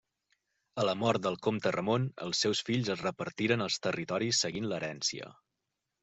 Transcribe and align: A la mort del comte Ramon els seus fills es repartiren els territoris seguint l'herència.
A 0.83 0.83
la 0.87 0.93
mort 1.01 1.21
del 1.25 1.35
comte 1.47 1.73
Ramon 1.75 2.07
els 2.27 2.41
seus 2.45 2.61
fills 2.69 2.89
es 2.93 3.03
repartiren 3.05 3.65
els 3.67 3.77
territoris 3.87 4.41
seguint 4.45 4.71
l'herència. 4.73 5.29